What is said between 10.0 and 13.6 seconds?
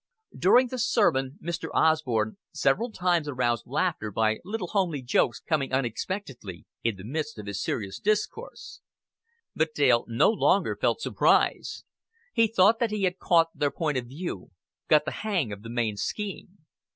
no longer felt surprise. He thought that he had caught